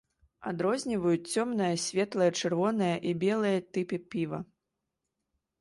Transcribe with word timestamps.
Адрозніваюць 0.51 1.31
цёмнае, 1.41 1.69
светлае, 1.83 2.31
чырвонае 2.43 2.91
і 3.11 3.15
белыя 3.27 3.63
тыпы 3.79 4.01
піва. 4.15 4.39